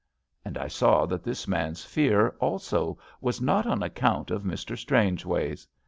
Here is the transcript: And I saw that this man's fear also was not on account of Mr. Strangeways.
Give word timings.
And 0.43 0.57
I 0.57 0.67
saw 0.67 1.05
that 1.05 1.23
this 1.23 1.47
man's 1.47 1.85
fear 1.85 2.29
also 2.39 2.97
was 3.21 3.39
not 3.39 3.67
on 3.67 3.83
account 3.83 4.31
of 4.31 4.41
Mr. 4.41 4.75
Strangeways. 4.75 5.67